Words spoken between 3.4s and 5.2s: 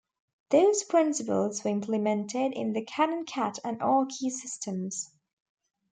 and Archy systems.